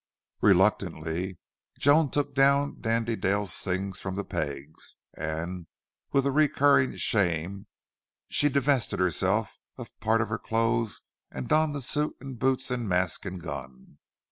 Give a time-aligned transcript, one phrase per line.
[0.41, 1.37] Reluctantly
[1.77, 5.67] Joan took down Dandy Dale's things from the pegs, and
[6.11, 7.67] with a recurring shame
[8.27, 12.89] she divested herself of part of her clothes and donned the suit and boots and
[12.89, 13.99] mask and gun.